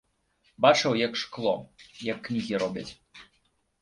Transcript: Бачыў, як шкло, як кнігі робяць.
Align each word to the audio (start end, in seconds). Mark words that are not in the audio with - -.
Бачыў, 0.65 0.95
як 1.07 1.13
шкло, 1.23 1.53
як 2.09 2.17
кнігі 2.29 2.53
робяць. 2.65 2.89